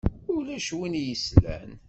[0.35, 1.71] Ulac win i s-yeslan.